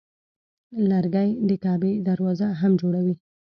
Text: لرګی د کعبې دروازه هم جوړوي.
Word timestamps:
لرګی 0.89 1.29
د 1.49 1.51
کعبې 1.63 1.91
دروازه 2.07 2.47
هم 2.61 2.71
جوړوي. 2.81 3.15